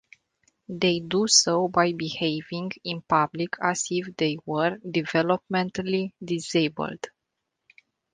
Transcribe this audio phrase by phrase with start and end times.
[0.67, 7.05] They do so by behaving in public as if they were developmentally disabled.